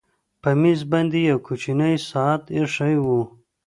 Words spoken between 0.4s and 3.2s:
په مېز باندې یو کوچنی ساعت ایښی و